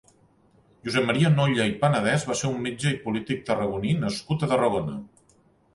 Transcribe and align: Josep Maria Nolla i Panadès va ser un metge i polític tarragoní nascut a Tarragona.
Josep 0.87 1.05
Maria 1.09 1.31
Nolla 1.33 1.67
i 1.73 1.75
Panadès 1.83 2.25
va 2.31 2.39
ser 2.41 2.49
un 2.55 2.59
metge 2.65 2.95
i 2.95 2.99
polític 3.07 3.47
tarragoní 3.53 3.95
nascut 4.07 4.49
a 4.49 4.53
Tarragona. 4.57 4.99